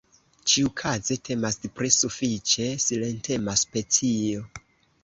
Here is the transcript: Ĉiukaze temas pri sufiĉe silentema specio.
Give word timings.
Ĉiukaze 0.53 1.17
temas 1.29 1.59
pri 1.75 1.91
sufiĉe 1.99 2.67
silentema 2.87 3.59
specio. 3.67 4.47